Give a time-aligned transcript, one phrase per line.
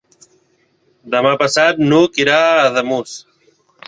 [1.15, 3.15] Demà passat n'Hug irà a Ademús.